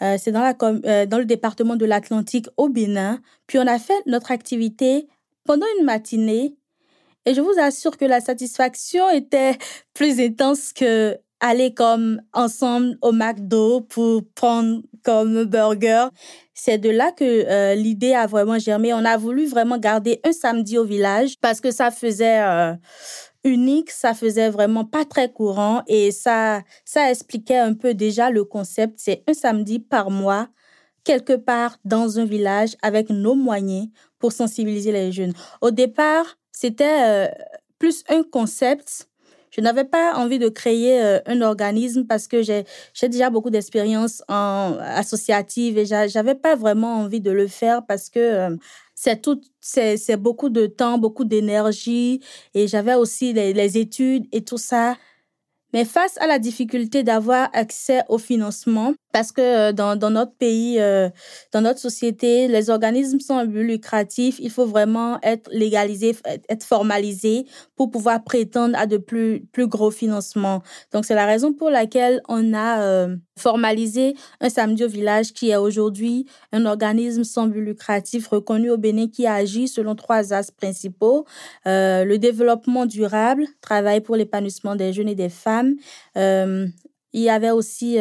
Euh, 0.00 0.16
c'est 0.18 0.30
dans, 0.30 0.54
euh, 0.62 1.06
dans 1.06 1.18
le 1.18 1.24
département 1.24 1.76
de 1.76 1.84
l'Atlantique 1.84 2.46
au 2.56 2.68
Bénin. 2.68 3.20
Puis 3.46 3.58
on 3.58 3.66
a 3.66 3.78
fait 3.78 4.00
notre 4.06 4.30
activité 4.30 5.08
pendant 5.44 5.66
une 5.78 5.84
matinée. 5.84 6.54
Et 7.26 7.34
je 7.34 7.40
vous 7.40 7.54
assure 7.58 7.96
que 7.96 8.04
la 8.04 8.20
satisfaction 8.20 9.08
était 9.10 9.58
plus 9.94 10.20
intense 10.20 10.72
que 10.72 11.16
aller 11.40 11.72
comme 11.72 12.20
ensemble 12.32 12.98
au 13.00 13.12
McDo 13.12 13.80
pour 13.80 14.22
prendre 14.34 14.82
comme 15.04 15.44
burger. 15.44 16.08
C'est 16.52 16.78
de 16.78 16.90
là 16.90 17.12
que 17.12 17.74
l'idée 17.76 18.12
a 18.12 18.26
vraiment 18.26 18.58
germé. 18.58 18.92
On 18.92 19.04
a 19.04 19.16
voulu 19.16 19.46
vraiment 19.46 19.78
garder 19.78 20.20
un 20.24 20.32
samedi 20.32 20.78
au 20.78 20.84
village 20.84 21.34
parce 21.40 21.60
que 21.60 21.70
ça 21.70 21.92
faisait 21.92 22.40
unique, 23.48 23.90
ça 23.90 24.14
faisait 24.14 24.50
vraiment 24.50 24.84
pas 24.84 25.04
très 25.04 25.32
courant 25.32 25.82
et 25.86 26.10
ça, 26.12 26.62
ça 26.84 27.10
expliquait 27.10 27.58
un 27.58 27.74
peu 27.74 27.94
déjà 27.94 28.30
le 28.30 28.44
concept. 28.44 28.94
C'est 28.98 29.24
un 29.28 29.34
samedi 29.34 29.78
par 29.78 30.10
mois 30.10 30.48
quelque 31.04 31.32
part 31.32 31.78
dans 31.84 32.18
un 32.18 32.24
village 32.24 32.76
avec 32.82 33.08
nos 33.08 33.34
moyens 33.34 33.88
pour 34.18 34.32
sensibiliser 34.32 34.92
les 34.92 35.10
jeunes. 35.10 35.32
Au 35.60 35.70
départ, 35.70 36.36
c'était 36.52 37.02
euh, 37.06 37.28
plus 37.78 38.04
un 38.08 38.22
concept. 38.22 39.08
Je 39.50 39.62
n'avais 39.62 39.84
pas 39.84 40.14
envie 40.16 40.38
de 40.38 40.50
créer 40.50 41.02
euh, 41.02 41.20
un 41.24 41.40
organisme 41.40 42.04
parce 42.04 42.28
que 42.28 42.42
j'ai 42.42 42.64
déjà 43.02 43.30
beaucoup 43.30 43.48
d'expérience 43.48 44.22
en 44.28 44.76
associative 44.78 45.78
et 45.78 45.86
j'avais 45.86 46.34
pas 46.34 46.54
vraiment 46.54 46.96
envie 46.96 47.20
de 47.22 47.30
le 47.30 47.46
faire 47.46 47.86
parce 47.86 48.10
que 48.10 48.18
euh, 48.18 48.56
c'est 49.00 49.22
tout, 49.22 49.40
c'est 49.60 50.16
beaucoup 50.16 50.48
de 50.48 50.66
temps, 50.66 50.98
beaucoup 50.98 51.24
d'énergie 51.24 52.20
et 52.52 52.66
j'avais 52.66 52.94
aussi 52.96 53.32
les, 53.32 53.52
les 53.52 53.78
études 53.78 54.26
et 54.32 54.42
tout 54.42 54.58
ça. 54.58 54.96
Mais 55.72 55.84
face 55.84 56.18
à 56.18 56.26
la 56.26 56.40
difficulté 56.40 57.04
d'avoir 57.04 57.48
accès 57.52 58.02
au 58.08 58.18
financement, 58.18 58.94
parce 59.12 59.32
que 59.32 59.40
euh, 59.40 59.72
dans, 59.72 59.96
dans 59.96 60.10
notre 60.10 60.34
pays, 60.34 60.78
euh, 60.80 61.08
dans 61.52 61.60
notre 61.60 61.80
société, 61.80 62.46
les 62.48 62.70
organismes 62.70 63.20
sont 63.20 63.42
lucratifs. 63.42 64.38
Il 64.40 64.50
faut 64.50 64.66
vraiment 64.66 65.18
être 65.22 65.48
légalisé, 65.52 66.14
être 66.48 66.64
formalisé 66.64 67.46
pour 67.76 67.90
pouvoir 67.90 68.22
prétendre 68.22 68.78
à 68.78 68.86
de 68.86 68.98
plus, 68.98 69.46
plus 69.52 69.66
gros 69.66 69.90
financements. 69.90 70.62
Donc, 70.92 71.04
c'est 71.04 71.14
la 71.14 71.26
raison 71.26 71.52
pour 71.52 71.70
laquelle 71.70 72.20
on 72.28 72.52
a 72.52 72.82
euh, 72.82 73.16
formalisé 73.38 74.14
un 74.40 74.50
samedi 74.50 74.84
au 74.84 74.88
village 74.88 75.32
qui 75.32 75.50
est 75.50 75.56
aujourd'hui 75.56 76.26
un 76.52 76.66
organisme 76.66 77.24
sans 77.24 77.46
but 77.46 77.62
lucratif 77.62 78.28
reconnu 78.28 78.70
au 78.70 78.76
Bénin 78.76 79.08
qui 79.08 79.26
agit 79.26 79.68
selon 79.68 79.94
trois 79.94 80.32
axes 80.32 80.50
principaux. 80.50 81.24
le 81.64 82.16
développement 82.16 82.86
durable, 82.86 83.46
travail 83.60 84.00
pour 84.00 84.16
l'épanouissement 84.16 84.76
des 84.76 84.92
jeunes 84.92 85.08
et 85.08 85.14
des 85.14 85.28
femmes. 85.28 85.76
il 86.16 86.72
y 87.12 87.30
avait 87.30 87.50
aussi 87.50 87.98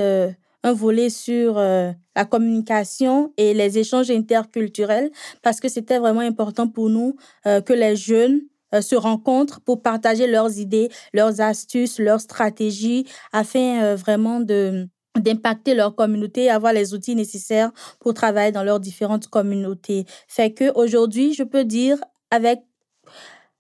un 0.64 0.74
volet 0.74 1.10
sur 1.10 1.58
euh, 1.58 1.92
la 2.16 2.26
communication 2.26 3.34
et 3.38 3.54
les 3.54 3.78
échanges 3.78 4.12
interculturels 4.12 5.12
parce 5.42 5.60
que 5.60 5.70
c'était 5.70 6.00
vraiment 6.00 6.22
important 6.22 6.68
pour 6.68 6.90
nous 6.90 7.16
euh, 7.46 7.62
que 7.62 7.74
les 7.74 7.96
jeunes 7.96 8.42
euh, 8.74 8.82
se 8.82 8.96
rencontrent 8.96 9.62
pour 9.62 9.82
partager 9.82 10.28
leurs 10.28 10.58
idées, 10.58 10.90
leurs 11.14 11.42
astuces, 11.42 12.00
leurs 12.00 12.22
stratégies 12.22 13.06
afin 13.32 13.96
vraiment 13.96 14.40
de 14.40 14.88
d'impacter 15.18 15.74
leur 15.74 15.96
communauté 15.96 16.44
et 16.44 16.50
avoir 16.52 16.74
les 16.74 16.94
outils 16.94 17.16
nécessaires 17.16 17.72
pour 18.00 18.14
travailler 18.14 18.52
dans 18.52 18.64
leurs 18.64 18.80
différentes 18.80 19.28
communautés. 19.28 20.06
Fait 20.28 20.54
que 20.54 20.72
aujourd'hui, 20.78 21.34
je 21.34 21.42
peux 21.42 21.64
dire 21.64 21.98
avec 22.30 22.60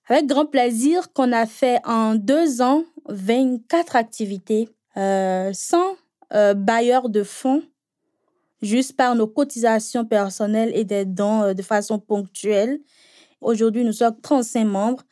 avec 0.09 0.25
grand 0.25 0.45
plaisir 0.45 1.11
qu'on 1.13 1.31
a 1.31 1.45
fait 1.45 1.79
en 1.85 2.15
deux 2.15 2.61
ans 2.61 2.83
24 3.09 3.95
activités 3.95 4.69
euh, 4.95 5.51
sans 5.53 5.95
euh, 6.34 6.53
bailleurs 6.53 7.10
de 7.10 7.24
fonds 7.24 7.63
juste 8.62 8.96
par 8.96 9.15
nos 9.15 9.27
cotisations 9.27 10.05
personnelles 10.05 10.72
et 10.74 10.84
des 10.84 11.05
dons 11.05 11.43
euh, 11.43 11.53
de 11.53 11.62
façon 11.62 12.00
ponctuelle. 12.00 12.79
Aujourd'hui, 13.39 13.84
nous 13.84 13.93
sommes 13.93 14.19
35 14.19 14.65
membres 14.65 15.03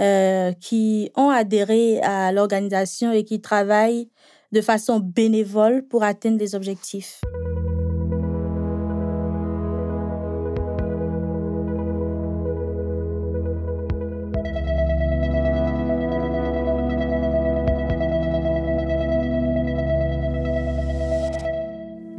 euh, 0.00 0.52
qui 0.52 1.10
ont 1.16 1.30
adhéré 1.30 2.00
à 2.00 2.32
l'organisation 2.32 3.10
et 3.12 3.24
qui 3.24 3.40
travaillent 3.40 4.08
de 4.52 4.60
façon 4.60 5.00
bénévole 5.00 5.86
pour 5.88 6.04
atteindre 6.04 6.38
des 6.38 6.54
objectifs. 6.54 7.20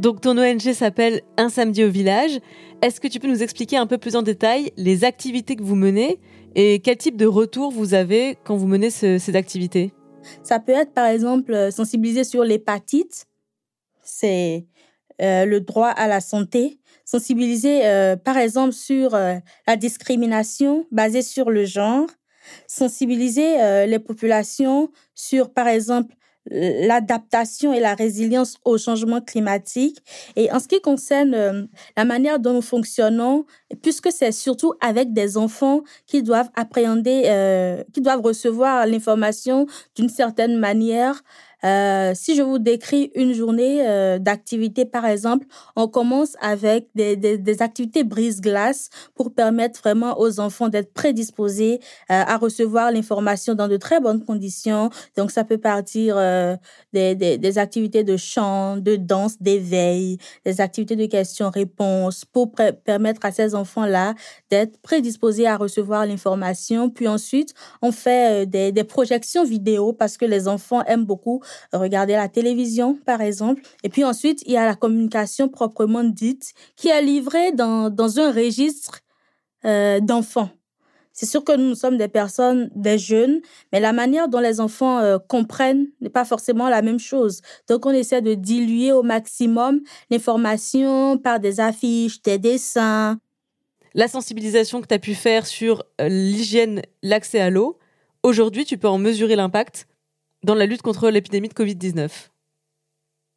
Donc 0.03 0.19
ton 0.19 0.37
ONG 0.37 0.73
s'appelle 0.73 1.21
Un 1.37 1.47
samedi 1.47 1.81
au 1.81 1.89
village. 1.89 2.37
Est-ce 2.81 2.99
que 2.99 3.07
tu 3.07 3.21
peux 3.21 3.29
nous 3.29 3.41
expliquer 3.41 3.77
un 3.77 3.87
peu 3.87 3.97
plus 3.97 4.17
en 4.17 4.21
détail 4.21 4.73
les 4.75 5.05
activités 5.05 5.55
que 5.55 5.63
vous 5.63 5.77
menez 5.77 6.19
et 6.55 6.81
quel 6.81 6.97
type 6.97 7.15
de 7.15 7.25
retour 7.25 7.71
vous 7.71 7.93
avez 7.93 8.37
quand 8.43 8.57
vous 8.57 8.67
menez 8.67 8.89
ces 8.89 9.35
activités? 9.37 9.93
Ça 10.43 10.59
peut 10.59 10.73
être 10.73 10.91
par 10.91 11.05
exemple 11.05 11.53
euh, 11.53 11.71
sensibiliser 11.71 12.25
sur 12.25 12.43
l'hépatite, 12.43 13.27
c'est 14.01 14.65
euh, 15.21 15.45
le 15.45 15.61
droit 15.61 15.87
à 15.87 16.09
la 16.09 16.19
santé, 16.19 16.81
sensibiliser 17.05 17.85
euh, 17.85 18.17
par 18.17 18.37
exemple 18.37 18.73
sur 18.73 19.11
la 19.11 19.77
discrimination 19.77 20.85
basée 20.91 21.21
sur 21.21 21.49
le 21.49 21.63
genre, 21.63 22.09
sensibiliser 22.67 23.87
les 23.87 23.99
populations 23.99 24.91
sur 25.15 25.53
par 25.53 25.69
exemple 25.69 26.13
l'adaptation 26.49 27.73
et 27.73 27.79
la 27.79 27.95
résilience 27.95 28.57
au 28.65 28.77
changement 28.77 29.21
climatique. 29.21 29.99
Et 30.35 30.51
en 30.51 30.59
ce 30.59 30.67
qui 30.67 30.81
concerne 30.81 31.33
euh, 31.33 31.63
la 31.95 32.05
manière 32.05 32.39
dont 32.39 32.53
nous 32.53 32.61
fonctionnons, 32.61 33.45
puisque 33.81 34.11
c'est 34.11 34.31
surtout 34.31 34.73
avec 34.81 35.13
des 35.13 35.37
enfants 35.37 35.81
qui 36.05 36.21
doivent 36.23 36.49
appréhender, 36.55 37.23
euh, 37.25 37.83
qui 37.93 38.01
doivent 38.01 38.21
recevoir 38.21 38.85
l'information 38.85 39.65
d'une 39.95 40.09
certaine 40.09 40.57
manière, 40.57 41.23
euh, 41.65 42.11
si 42.13 42.35
je 42.35 42.41
vous 42.41 42.59
décris 42.59 43.11
une 43.15 43.33
journée 43.33 43.87
euh, 43.87 44.19
d'activité, 44.19 44.85
par 44.85 45.05
exemple, 45.05 45.45
on 45.75 45.87
commence 45.87 46.35
avec 46.41 46.87
des, 46.95 47.15
des, 47.15 47.37
des 47.37 47.61
activités 47.61 48.03
brise-glace 48.03 48.89
pour 49.15 49.33
permettre 49.33 49.79
vraiment 49.79 50.19
aux 50.19 50.39
enfants 50.39 50.67
d'être 50.67 50.93
prédisposés 50.93 51.79
euh, 52.11 52.23
à 52.27 52.37
recevoir 52.37 52.91
l'information 52.91 53.55
dans 53.55 53.67
de 53.67 53.77
très 53.77 54.01
bonnes 54.01 54.23
conditions. 54.23 54.89
Donc, 55.15 55.31
ça 55.31 55.43
peut 55.43 55.57
partir 55.57 56.15
euh, 56.17 56.55
des, 56.91 57.15
des, 57.15 57.37
des, 57.37 57.57
activités 57.57 58.03
de 58.03 58.17
chant, 58.17 58.77
de 58.77 58.95
danse, 58.95 59.41
d'éveil, 59.41 60.17
des 60.45 60.59
activités 60.59 60.95
de 60.95 61.05
questions-réponses 61.05 62.25
pour 62.25 62.51
permettre 62.83 63.25
à 63.25 63.31
ces 63.31 63.55
enfants-là 63.55 64.15
d'être 64.49 64.77
prédisposés 64.81 65.47
à 65.47 65.55
recevoir 65.55 66.05
l'information. 66.05 66.89
Puis 66.89 67.07
ensuite, 67.07 67.53
on 67.81 67.91
fait 67.91 68.45
des, 68.45 68.71
des 68.71 68.83
projections 68.83 69.45
vidéo 69.45 69.93
parce 69.93 70.17
que 70.17 70.25
les 70.25 70.47
enfants 70.47 70.83
aiment 70.83 71.05
beaucoup 71.05 71.41
regarder 71.71 72.13
la 72.13 72.29
télévision, 72.29 72.95
par 73.05 73.21
exemple. 73.21 73.61
Et 73.83 73.89
puis 73.89 74.03
ensuite, 74.03 74.43
il 74.45 74.53
y 74.53 74.57
a 74.57 74.65
la 74.65 74.75
communication 74.75 75.49
proprement 75.49 76.03
dite 76.03 76.53
qui 76.75 76.89
est 76.89 77.01
livrée 77.01 77.51
dans, 77.51 77.89
dans 77.89 78.19
un 78.19 78.31
registre 78.31 78.99
euh, 79.65 79.99
d'enfants. 79.99 80.49
C'est 81.13 81.27
sûr 81.27 81.43
que 81.43 81.55
nous 81.55 81.75
sommes 81.75 81.97
des 81.97 82.07
personnes, 82.07 82.71
des 82.75 82.97
jeunes, 82.97 83.39
mais 83.71 83.79
la 83.79 83.93
manière 83.93 84.27
dont 84.27 84.39
les 84.39 84.59
enfants 84.59 84.97
euh, 84.99 85.19
comprennent 85.19 85.87
n'est 86.01 86.09
pas 86.09 86.25
forcément 86.25 86.69
la 86.69 86.81
même 86.81 86.99
chose. 86.99 87.41
Donc, 87.69 87.85
on 87.85 87.91
essaie 87.91 88.23
de 88.23 88.33
diluer 88.33 88.91
au 88.91 89.03
maximum 89.03 89.81
l'information 90.09 91.19
par 91.19 91.39
des 91.39 91.59
affiches, 91.59 92.21
des 92.23 92.39
dessins. 92.39 93.19
La 93.93 94.07
sensibilisation 94.07 94.81
que 94.81 94.87
tu 94.87 94.95
as 94.95 94.99
pu 94.99 95.13
faire 95.13 95.45
sur 95.45 95.83
euh, 96.01 96.09
l'hygiène, 96.09 96.81
l'accès 97.03 97.39
à 97.39 97.51
l'eau, 97.51 97.77
aujourd'hui, 98.23 98.65
tu 98.65 98.79
peux 98.79 98.87
en 98.87 98.97
mesurer 98.97 99.35
l'impact 99.35 99.87
dans 100.43 100.55
la 100.55 100.65
lutte 100.65 100.81
contre 100.81 101.09
l'épidémie 101.09 101.49
de 101.49 101.53
Covid-19 101.53 102.09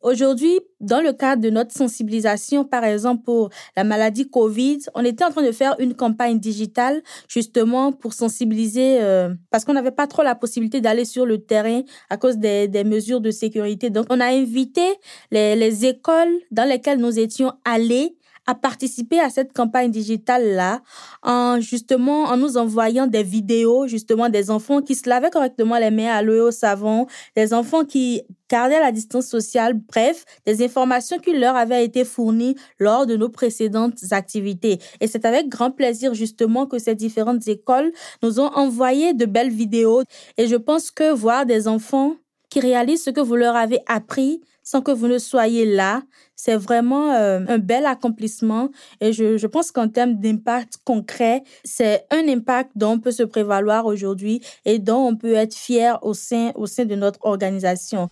Aujourd'hui, 0.03 0.61
dans 0.79 1.01
le 1.01 1.13
cadre 1.13 1.43
de 1.43 1.51
notre 1.51 1.73
sensibilisation, 1.73 2.65
par 2.65 2.85
exemple 2.85 3.25
pour 3.25 3.51
la 3.77 3.83
maladie 3.83 4.31
Covid, 4.31 4.79
on 4.95 5.05
était 5.05 5.25
en 5.25 5.31
train 5.31 5.43
de 5.43 5.51
faire 5.51 5.75
une 5.81 5.95
campagne 5.95 6.39
digitale 6.39 7.03
justement 7.29 7.93
pour 7.93 8.13
sensibiliser, 8.13 9.01
euh, 9.01 9.35
parce 9.51 9.65
qu'on 9.65 9.73
n'avait 9.73 9.91
pas 9.91 10.07
trop 10.07 10.23
la 10.23 10.35
possibilité 10.35 10.81
d'aller 10.81 11.07
sur 11.07 11.27
le 11.27 11.39
terrain 11.39 11.83
à 12.09 12.19
cause 12.19 12.37
des, 12.37 12.69
mesures 12.85 13.21
de 13.21 13.33
sécurité. 13.33 13.91
Donc, 13.91 14.07
on 14.11 14.21
a 14.21 14.27
invité 14.27 14.87
les 15.33 15.87
écoles 15.87 16.39
dans 16.53 16.69
lesquelles 16.69 16.99
nous 16.99 17.19
étions 17.19 17.55
allés 17.65 18.17
à 18.47 18.55
participer 18.55 19.21
à 19.21 19.31
cette 19.31 19.53
campagne 19.53 19.91
digitale-là 19.91 20.83
en 21.23 21.61
justement 21.61 22.25
en 22.25 22.37
nous 22.37 22.57
envoyant 22.57 23.07
des 23.07 23.23
vidéos 23.23 23.87
justement 23.87 24.29
des 24.29 24.51
enfants 24.51 24.83
qui 24.83 24.95
se 24.95 25.09
lavaient 25.09 25.31
correctement 25.31 25.79
les 25.79 25.91
mains 25.91 26.13
à 26.13 26.23
l'eau 26.23 26.49
au 26.49 26.51
savon, 26.51 27.07
des 27.35 27.53
enfants 27.55 27.85
qui 27.85 28.23
gardaient 28.49 28.81
la 28.81 28.93
distance 28.93 29.27
sociale, 29.27 29.75
bref, 29.75 30.25
des 30.45 30.65
informations 30.65 31.19
qui 31.19 31.37
leur 31.37 31.57
avaient 31.57 31.85
été 31.85 32.05
fournies 32.05 32.57
lors 32.79 33.07
de 33.07 33.17
nos 33.17 33.29
précédentes 33.29 33.99
activités. 34.13 34.79
Et 35.01 35.07
c'est 35.07 35.25
avec 35.25 35.49
grand 35.49 35.71
plaisir 35.71 36.15
justement 36.15 36.67
que 36.67 36.79
ces 36.79 36.95
différentes 36.95 37.49
écoles 37.49 37.93
nous 38.23 38.41
ont 38.41 38.53
envoyé 38.55 39.15
de 39.15 39.27
belles 39.27 39.51
vidéos. 39.51 40.03
Et 40.37 40.47
je 40.47 40.57
pense 40.57 40.91
que 40.91 41.13
voir 41.13 41.47
des 41.47 41.69
enfants 41.69 42.17
qui 42.51 42.61
réalisent 42.61 43.05
ce 43.05 43.11
que 43.11 43.21
vous 43.21 43.37
leur 43.37 43.57
avez 43.57 43.81
appris 43.87 44.41
sans 44.63 44.83
que 44.83 44.91
vous 44.91 45.07
ne 45.07 45.19
soyez 45.19 45.65
là, 45.65 46.03
c'est 46.35 46.57
vraiment 46.57 47.13
euh, 47.13 47.41
un 47.47 47.59
bel 47.59 47.87
accomplissement 47.87 48.71
et 49.01 49.13
je, 49.13 49.37
je 49.37 49.47
pense 49.47 49.71
qu'en 49.71 49.89
termes 49.89 50.15
d'impact 50.15 50.79
concret, 50.85 51.45
c'est 51.65 52.05
un 52.11 52.29
impact 52.29 52.73
dont 52.75 52.93
on 52.93 53.01
peut 53.01 53.13
se 53.13 53.23
prévaloir 53.23 53.87
aujourd'hui 53.87 54.43
et 54.65 54.81
dont 54.81 55.07
on 55.07 55.17
peut 55.17 55.35
être 55.35 55.55
fier 55.55 55.99
au 56.03 56.15
sein, 56.15 56.51
au 56.57 56.67
sein 56.67 56.85
de 56.85 56.97
notre 56.97 57.21
organisation. 57.23 58.11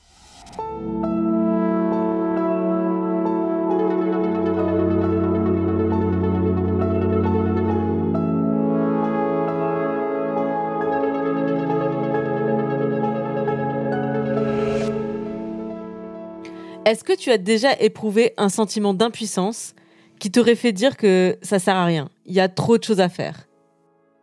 Est-ce 16.85 17.03
que 17.03 17.17
tu 17.17 17.31
as 17.31 17.39
déjà 17.39 17.73
éprouvé 17.81 18.35
un 18.37 18.49
sentiment 18.49 18.93
d'impuissance 18.93 19.75
qui 20.19 20.31
t'aurait 20.31 20.55
fait 20.55 20.73
dire 20.73 20.97
que 20.97 21.37
ça 21.43 21.59
sert 21.59 21.77
à 21.77 21.85
rien, 21.85 22.11
il 22.27 22.35
y 22.35 22.41
a 22.41 22.49
trop 22.49 22.79
de 22.79 22.85
choses 22.85 23.01
à 23.01 23.09
faire 23.09 23.47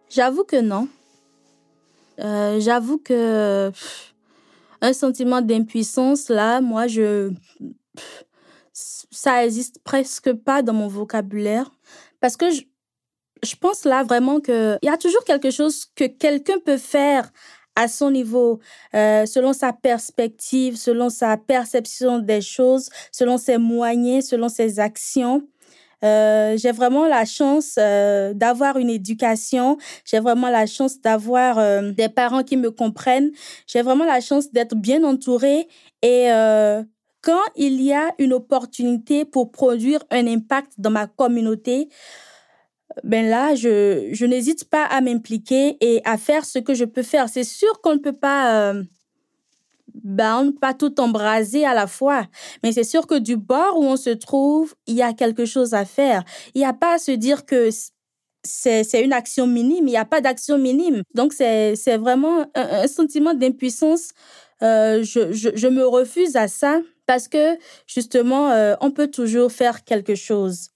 J'avoue 0.09 0.43
que 0.43 0.59
non. 0.59 0.87
Euh, 2.19 2.59
j'avoue 2.59 2.97
que 2.97 3.71
un 4.81 4.93
sentiment 4.93 5.41
d'impuissance, 5.41 6.29
là, 6.29 6.61
moi, 6.61 6.87
je. 6.87 7.31
ça 8.73 9.45
existe 9.45 9.79
presque 9.83 10.33
pas 10.33 10.61
dans 10.61 10.73
mon 10.73 10.87
vocabulaire. 10.87 11.71
Parce 12.19 12.37
que 12.37 12.51
je, 12.51 12.61
je 13.43 13.55
pense 13.55 13.85
là 13.85 14.03
vraiment 14.03 14.39
qu'il 14.39 14.79
y 14.83 14.89
a 14.89 14.97
toujours 14.97 15.23
quelque 15.23 15.51
chose 15.51 15.85
que 15.95 16.05
quelqu'un 16.05 16.59
peut 16.63 16.77
faire 16.77 17.31
à 17.75 17.87
son 17.87 18.11
niveau, 18.11 18.59
euh, 18.93 19.25
selon 19.25 19.53
sa 19.53 19.73
perspective, 19.73 20.75
selon 20.75 21.09
sa 21.09 21.37
perception 21.37 22.19
des 22.19 22.41
choses, 22.41 22.89
selon 23.11 23.37
ses 23.37 23.57
moyens, 23.57 24.27
selon 24.27 24.49
ses 24.49 24.79
actions. 24.79 25.43
Euh, 26.03 26.57
j'ai 26.57 26.71
vraiment 26.71 27.05
la 27.05 27.25
chance 27.25 27.75
euh, 27.77 28.33
d'avoir 28.33 28.77
une 28.77 28.89
éducation. 28.89 29.77
J'ai 30.03 30.19
vraiment 30.19 30.49
la 30.49 30.65
chance 30.65 30.99
d'avoir 30.99 31.81
des 31.93 32.09
parents 32.09 32.43
qui 32.43 32.57
me 32.57 32.71
comprennent. 32.71 33.31
J'ai 33.67 33.83
vraiment 33.83 34.05
la 34.05 34.19
chance 34.19 34.51
d'être 34.51 34.75
bien 34.75 35.03
entourée. 35.03 35.67
Et 36.01 36.27
quand 37.21 37.43
il 37.55 37.81
y 37.83 37.93
a 37.93 38.15
une 38.17 38.33
opportunité 38.33 39.25
pour 39.25 39.51
produire 39.51 40.03
un 40.09 40.25
impact 40.25 40.73
dans 40.79 40.89
ma 40.89 41.05
communauté, 41.05 41.87
ben 43.03 43.27
là, 43.27 43.55
je, 43.55 44.09
je 44.11 44.25
n'hésite 44.25 44.65
pas 44.65 44.85
à 44.85 45.01
m'impliquer 45.01 45.77
et 45.81 46.01
à 46.05 46.17
faire 46.17 46.45
ce 46.45 46.59
que 46.59 46.73
je 46.73 46.85
peux 46.85 47.03
faire. 47.03 47.29
C'est 47.29 47.43
sûr 47.43 47.81
qu'on 47.81 47.93
ne 47.93 47.99
peut 47.99 48.13
pas, 48.13 48.71
euh, 48.71 48.83
ben, 49.93 50.39
on 50.39 50.51
peut 50.51 50.59
pas 50.59 50.73
tout 50.73 50.99
embraser 50.99 51.65
à 51.65 51.73
la 51.73 51.87
fois, 51.87 52.27
mais 52.63 52.71
c'est 52.71 52.83
sûr 52.83 53.07
que 53.07 53.17
du 53.17 53.37
bord 53.37 53.77
où 53.77 53.83
on 53.83 53.97
se 53.97 54.09
trouve, 54.09 54.75
il 54.87 54.95
y 54.95 55.01
a 55.01 55.13
quelque 55.13 55.45
chose 55.45 55.73
à 55.73 55.85
faire. 55.85 56.23
Il 56.53 56.59
n'y 56.59 56.65
a 56.65 56.73
pas 56.73 56.95
à 56.95 56.97
se 56.97 57.11
dire 57.11 57.45
que 57.45 57.69
c'est, 58.43 59.03
une 59.03 59.13
action 59.13 59.47
minime, 59.47 59.87
il 59.87 59.91
n'y 59.91 59.97
a 59.97 60.05
pas 60.05 60.21
d'action 60.21 60.57
minime. 60.57 61.03
Donc, 61.13 61.33
c'est, 61.33 61.75
vraiment 61.97 62.45
un, 62.55 62.87
sentiment 62.87 63.33
d'impuissance. 63.33 64.09
Euh, 64.63 65.03
je, 65.03 65.31
je, 65.31 65.49
je 65.55 65.67
me 65.67 65.85
refuse 65.85 66.35
à 66.35 66.47
ça 66.47 66.81
parce 67.07 67.27
que 67.27 67.57
justement, 67.87 68.51
euh, 68.51 68.75
on 68.79 68.91
peut 68.91 69.09
toujours 69.09 69.51
faire 69.51 69.83
quelque 69.83 70.15
chose. 70.15 70.69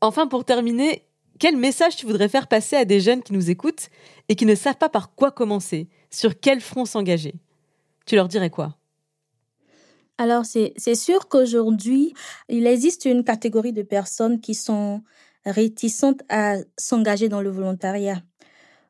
Enfin, 0.00 0.26
pour 0.26 0.44
terminer, 0.44 1.06
quel 1.38 1.56
message 1.56 1.96
tu 1.96 2.06
voudrais 2.06 2.28
faire 2.28 2.48
passer 2.48 2.76
à 2.76 2.84
des 2.84 3.00
jeunes 3.00 3.22
qui 3.22 3.32
nous 3.32 3.50
écoutent 3.50 3.88
et 4.28 4.36
qui 4.36 4.46
ne 4.46 4.54
savent 4.54 4.76
pas 4.76 4.88
par 4.88 5.14
quoi 5.14 5.30
commencer, 5.30 5.88
sur 6.10 6.38
quel 6.38 6.60
front 6.60 6.84
s'engager? 6.84 7.34
Tu 8.06 8.14
leur 8.14 8.28
dirais 8.28 8.50
quoi? 8.50 8.76
Alors, 10.18 10.44
c'est 10.46 10.94
sûr 10.94 11.28
qu'aujourd'hui, 11.28 12.14
il 12.48 12.66
existe 12.66 13.04
une 13.04 13.22
catégorie 13.22 13.74
de 13.74 13.82
personnes 13.82 14.40
qui 14.40 14.54
sont 14.54 15.02
réticentes 15.44 16.22
à 16.28 16.56
s'engager 16.78 17.28
dans 17.28 17.42
le 17.42 17.50
volontariat 17.50 18.22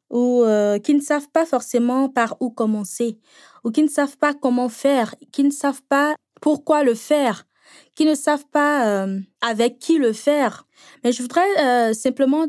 ou 0.09 0.43
euh, 0.45 0.79
qui 0.79 0.95
ne 0.95 1.01
savent 1.01 1.29
pas 1.31 1.45
forcément 1.45 2.09
par 2.09 2.37
où 2.41 2.51
commencer 2.51 3.19
ou 3.65 3.71
qui 3.71 3.83
ne 3.83 3.89
savent 3.89 4.17
pas 4.17 4.35
comment 4.35 4.69
faire, 4.69 5.17
qui 5.33 5.43
ne 5.43 5.51
savent 5.51 5.83
pas 5.89 6.15
pourquoi 6.41 6.85
le 6.85 6.95
faire, 6.95 7.47
qui 7.95 8.05
ne 8.05 8.15
savent 8.15 8.47
pas 8.53 9.05
euh, 9.05 9.21
avec 9.41 9.79
qui 9.79 9.99
le 9.99 10.13
faire. 10.13 10.67
Mais 11.05 11.13
je 11.13 11.23
voudrais 11.23 11.47
euh, 11.59 11.93
simplement 11.95 12.47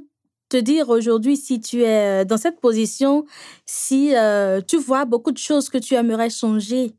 te 0.49 0.58
dire 0.58 0.89
aujourd'hui, 0.89 1.38
si 1.38 1.60
tu 1.60 1.82
es 1.82 2.21
euh, 2.21 2.25
dans 2.25 2.38
cette 2.38 2.60
position, 2.60 3.25
si 3.65 4.13
tu 4.67 4.77
vois 4.77 5.06
beaucoup 5.06 5.32
de 5.32 5.38
choses 5.38 5.69
que 5.69 5.77
tu 5.77 5.95
aimerais 5.95 6.30
changer 6.30 6.95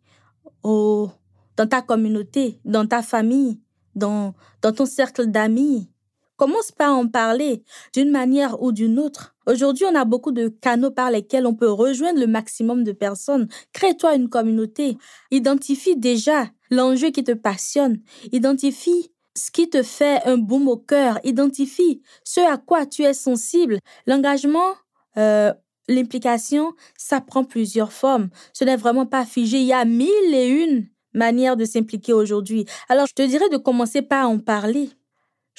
au, 0.63 1.11
dans 1.57 1.67
ta 1.67 1.83
communauté, 1.83 2.61
dans 2.65 2.87
ta 2.87 3.03
famille, 3.03 3.61
dans, 3.95 4.35
dans 4.63 4.73
ton 4.73 4.87
cercle 4.87 5.27
d'amis, 5.27 5.91
commence 6.39 6.73
par 6.73 6.97
en 6.97 7.07
parler 7.07 7.63
d'une 7.93 8.11
manière 8.11 8.63
ou 8.63 8.73
d'une 8.73 8.99
autre. 8.99 9.35
Aujourd'hui, 9.47 9.85
on 9.85 9.95
a 9.95 10.07
beaucoup 10.07 10.33
de 10.33 10.49
canaux 10.49 10.91
par 10.91 11.11
lesquels 11.11 11.47
on 11.47 11.55
peut 11.55 11.71
rejoindre 11.71 12.21
le 12.21 12.27
maximum 12.27 12.85
de 12.85 12.93
personnes. 12.93 13.49
Crée-toi 13.75 14.15
une 14.15 14.31
communauté. 14.31 14.97
Identifie 15.31 15.97
déjà 15.97 16.47
l'enjeu 16.71 17.11
qui 17.11 17.25
te 17.25 17.33
passionne. 17.33 18.01
Identifie 18.33 19.11
ce 19.37 19.51
qui 19.51 19.69
te 19.69 19.83
fait 19.83 20.23
un 20.25 20.39
boom 20.39 20.69
au 20.69 20.79
cœur. 20.79 21.19
Identifie 21.25 22.03
ce 22.25 22.41
à 22.41 22.57
quoi 22.57 22.87
tu 22.87 23.03
es 23.03 23.15
sensible. 23.15 23.81
L'engagement, 24.07 24.75
euh, 25.17 25.53
l'implication, 25.89 26.73
ça 26.97 27.21
prend 27.21 27.45
plusieurs 27.45 27.93
formes. 27.93 28.31
Ce 28.53 28.65
n'est 28.65 28.77
vraiment 28.77 29.07
pas 29.07 29.27
figé. 29.27 29.59
Il 29.59 29.67
y 29.67 29.73
a 29.73 29.85
mille 29.85 30.35
et 30.35 30.47
une 30.47 30.89
manières 31.15 31.57
de 31.57 31.65
s'impliquer 31.65 32.13
aujourd'hui. 32.13 32.65
Alors, 32.89 33.07
je 33.07 33.15
te 33.15 33.23
dirais 33.23 33.49
de 33.51 33.57
commencer 33.57 34.03
par 34.03 34.29
en 34.31 34.39
parler. 34.39 34.91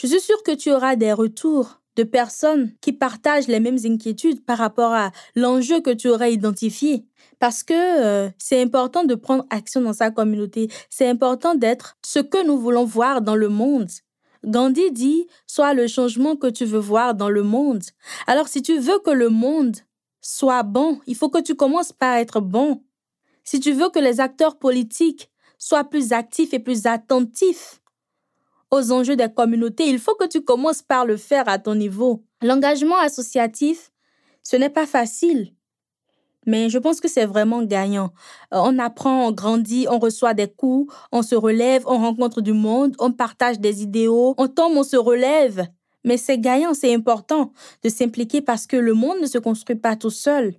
Je 0.01 0.07
suis 0.07 0.21
sûre 0.21 0.41
que 0.43 0.55
tu 0.55 0.71
auras 0.71 0.95
des 0.95 1.11
retours 1.11 1.81
de 1.97 2.03
personnes 2.03 2.71
qui 2.79 2.93
partagent 2.93 3.49
les 3.49 3.59
mêmes 3.59 3.79
inquiétudes 3.83 4.45
par 4.45 4.57
rapport 4.57 4.93
à 4.93 5.11
l'enjeu 5.35 5.81
que 5.81 5.89
tu 5.89 6.07
aurais 6.07 6.33
identifié. 6.33 7.05
Parce 7.37 7.63
que 7.63 7.73
euh, 7.73 8.29
c'est 8.37 8.61
important 8.61 9.03
de 9.03 9.13
prendre 9.15 9.45
action 9.49 9.81
dans 9.81 9.91
sa 9.91 10.09
communauté. 10.09 10.69
C'est 10.89 11.09
important 11.09 11.53
d'être 11.53 11.97
ce 12.05 12.19
que 12.19 12.45
nous 12.45 12.57
voulons 12.57 12.85
voir 12.85 13.21
dans 13.21 13.35
le 13.35 13.49
monde. 13.49 13.89
Gandhi 14.45 14.89
dit, 14.93 15.27
sois 15.47 15.73
le 15.73 15.87
changement 15.87 16.37
que 16.37 16.47
tu 16.47 16.63
veux 16.63 16.79
voir 16.79 17.13
dans 17.13 17.29
le 17.29 17.43
monde. 17.43 17.83
Alors 18.25 18.47
si 18.47 18.61
tu 18.61 18.79
veux 18.79 18.99
que 18.99 19.11
le 19.11 19.27
monde 19.27 19.75
soit 20.21 20.63
bon, 20.63 21.01
il 21.07 21.15
faut 21.17 21.29
que 21.29 21.41
tu 21.41 21.55
commences 21.55 21.91
par 21.91 22.15
être 22.15 22.39
bon. 22.39 22.85
Si 23.43 23.59
tu 23.59 23.73
veux 23.73 23.89
que 23.89 23.99
les 23.99 24.21
acteurs 24.21 24.59
politiques 24.59 25.29
soient 25.57 25.83
plus 25.83 26.13
actifs 26.13 26.53
et 26.53 26.59
plus 26.59 26.85
attentifs 26.85 27.81
aux 28.71 28.91
enjeux 28.91 29.15
des 29.15 29.29
communautés, 29.33 29.87
il 29.89 29.99
faut 29.99 30.15
que 30.15 30.27
tu 30.27 30.41
commences 30.41 30.81
par 30.81 31.05
le 31.05 31.17
faire 31.17 31.47
à 31.47 31.59
ton 31.59 31.75
niveau. 31.75 32.23
L'engagement 32.41 32.97
associatif, 32.99 33.91
ce 34.43 34.55
n'est 34.55 34.69
pas 34.69 34.85
facile, 34.85 35.53
mais 36.45 36.69
je 36.69 36.77
pense 36.77 36.99
que 37.01 37.07
c'est 37.07 37.25
vraiment 37.25 37.63
gagnant. 37.63 38.11
Euh, 38.53 38.59
On 38.63 38.79
apprend, 38.79 39.27
on 39.27 39.31
grandit, 39.31 39.87
on 39.89 39.99
reçoit 39.99 40.33
des 40.33 40.47
coups, 40.47 40.93
on 41.11 41.21
se 41.21 41.35
relève, 41.35 41.83
on 41.85 41.97
rencontre 41.99 42.41
du 42.41 42.53
monde, 42.53 42.95
on 42.99 43.11
partage 43.11 43.59
des 43.59 43.83
idéaux, 43.83 44.33
on 44.37 44.47
tombe, 44.47 44.75
on 44.77 44.83
se 44.83 44.95
relève. 44.97 45.67
Mais 46.05 46.15
c'est 46.17 46.39
gagnant, 46.39 46.73
c'est 46.73 46.93
important 46.93 47.51
de 47.83 47.89
s'impliquer 47.89 48.41
parce 48.41 48.65
que 48.65 48.77
le 48.77 48.93
monde 48.93 49.19
ne 49.21 49.27
se 49.27 49.37
construit 49.37 49.75
pas 49.75 49.95
tout 49.97 50.09
seul. 50.09 50.55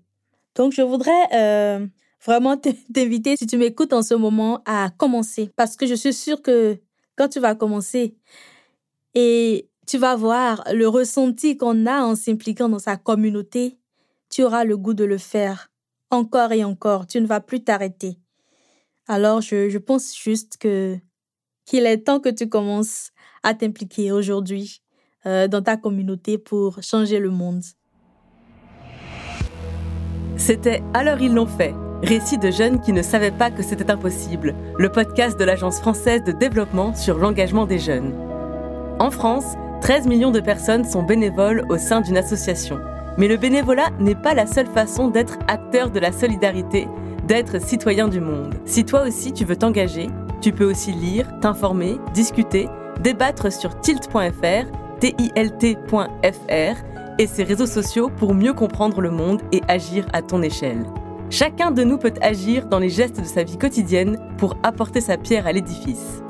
Donc, 0.55 0.73
je 0.73 0.83
voudrais 0.83 1.11
euh, 1.35 1.87
vraiment 2.25 2.57
te- 2.59 2.69
t'inviter, 2.93 3.37
si 3.37 3.47
tu 3.47 3.57
m'écoutes 3.57 3.93
en 3.95 4.03
ce 4.03 4.15
moment, 4.15 4.61
à 4.67 4.91
commencer. 4.97 5.51
Parce 5.57 5.77
que 5.77 5.87
je 5.87 5.95
suis 5.95 6.13
sûre 6.13 6.43
que 6.43 6.79
quand 7.17 7.29
tu 7.29 7.41
vas 7.41 7.55
commencer 7.55 8.17
et 9.15 9.69
tu 9.87 9.99
vas 9.99 10.17
voir 10.17 10.65
le 10.73 10.89
ressenti 10.89 11.57
qu'on 11.57 11.87
a 11.87 12.03
en 12.03 12.15
s'impliquant 12.15 12.69
dans 12.69 12.79
sa 12.79 12.97
communauté, 12.97 13.79
tu 14.31 14.45
auras 14.45 14.65
le 14.65 14.77
goût 14.77 14.95
de 14.95 15.05
le 15.05 15.19
faire 15.19 15.71
encore 16.11 16.53
et 16.53 16.65
encore. 16.65 17.07
Tu 17.07 17.21
ne 17.21 17.27
vas 17.27 17.41
plus 17.41 17.65
t'arrêter. 17.65 18.19
Alors, 19.09 19.41
je, 19.41 19.69
je 19.69 19.79
pense 19.79 20.17
juste 20.17 20.57
que 20.59 20.99
qu'il 21.65 21.87
est 21.87 21.99
temps 21.99 22.21
que 22.21 22.29
tu 22.29 22.49
commences 22.49 23.11
à 23.43 23.55
t'impliquer 23.55 24.13
aujourd'hui 24.13 24.83
euh, 25.27 25.49
dans 25.49 25.63
ta 25.63 25.77
communauté 25.77 26.39
pour 26.39 26.83
changer 26.83 27.19
le 27.19 27.31
monde. 27.31 27.63
C'était 30.37 30.83
Alors 30.95 31.21
ils 31.21 31.33
l'ont 31.33 31.47
fait, 31.47 31.75
récit 32.03 32.39
de 32.39 32.51
jeunes 32.51 32.81
qui 32.81 32.93
ne 32.93 33.03
savaient 33.03 33.31
pas 33.31 33.51
que 33.51 33.63
c'était 33.63 33.91
impossible, 33.91 34.55
le 34.79 34.89
podcast 34.89 35.39
de 35.39 35.45
l'Agence 35.45 35.81
française 35.81 36.25
de 36.25 36.33
développement 36.33 36.95
sur 36.95 37.19
l'engagement 37.19 37.67
des 37.67 37.79
jeunes. 37.79 38.13
En 38.99 39.11
France, 39.11 39.57
13 39.81 40.07
millions 40.07 40.31
de 40.31 40.41
personnes 40.41 40.85
sont 40.85 41.03
bénévoles 41.03 41.65
au 41.69 41.79
sein 41.79 42.01
d'une 42.01 42.17
association. 42.17 42.79
Mais 43.17 43.29
le 43.29 43.37
bénévolat 43.37 43.91
n'est 43.99 44.15
pas 44.15 44.35
la 44.35 44.47
seule 44.47 44.67
façon 44.67 45.09
d'être 45.09 45.39
acteur 45.49 45.91
de 45.91 45.99
la 45.99 46.13
solidarité, 46.13 46.87
d'être 47.27 47.61
citoyen 47.61 48.09
du 48.09 48.21
monde. 48.21 48.55
Si 48.65 48.85
toi 48.85 49.03
aussi 49.03 49.33
tu 49.33 49.45
veux 49.45 49.57
t'engager, 49.57 50.09
tu 50.41 50.53
peux 50.53 50.65
aussi 50.65 50.93
lire, 50.93 51.27
t'informer, 51.41 51.99
discuter, 52.15 52.69
débattre 53.01 53.53
sur 53.53 53.79
tilt.fr, 53.81 54.67
tilt.fr 55.01 56.77
et 57.19 57.27
ses 57.27 57.45
réseaux 57.45 57.67
sociaux 57.67 58.11
pour 58.17 58.35
mieux 58.35 58.55
comprendre 58.55 59.01
le 59.01 59.11
monde 59.11 59.43
et 59.53 59.61
agir 59.69 60.07
à 60.13 60.23
ton 60.23 60.43
échelle. 60.43 60.85
Chacun 61.31 61.71
de 61.71 61.85
nous 61.85 61.97
peut 61.97 62.13
agir 62.21 62.67
dans 62.67 62.81
les 62.81 62.89
gestes 62.89 63.21
de 63.21 63.25
sa 63.25 63.45
vie 63.45 63.57
quotidienne 63.57 64.19
pour 64.37 64.57
apporter 64.65 65.01
sa 65.01 65.17
pierre 65.17 65.47
à 65.47 65.53
l'édifice. 65.53 66.25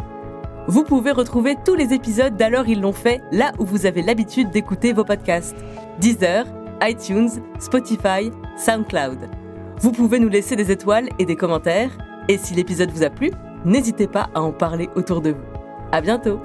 Vous 0.68 0.84
pouvez 0.84 1.10
retrouver 1.10 1.56
tous 1.64 1.74
les 1.74 1.94
épisodes 1.94 2.36
d'Alors 2.36 2.68
ils 2.68 2.82
l'ont 2.82 2.92
fait 2.92 3.22
là 3.32 3.52
où 3.58 3.64
vous 3.64 3.86
avez 3.86 4.02
l'habitude 4.02 4.50
d'écouter 4.50 4.92
vos 4.92 5.04
podcasts. 5.04 5.56
Deezer, 6.00 6.44
iTunes, 6.82 7.30
Spotify, 7.58 8.30
SoundCloud. 8.58 9.30
Vous 9.78 9.90
pouvez 9.90 10.18
nous 10.18 10.28
laisser 10.28 10.54
des 10.54 10.70
étoiles 10.70 11.08
et 11.18 11.24
des 11.24 11.36
commentaires 11.36 11.96
Et 12.28 12.36
si 12.36 12.54
l'épisode 12.54 12.90
vous 12.90 13.02
a 13.02 13.08
plu, 13.08 13.30
n'hésitez 13.64 14.06
pas 14.06 14.28
à 14.34 14.42
en 14.42 14.52
parler 14.52 14.90
autour 14.96 15.22
de 15.22 15.30
vous. 15.30 15.46
À 15.92 16.02
bientôt! 16.02 16.38